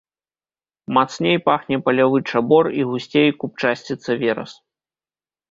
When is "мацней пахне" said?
0.97-1.77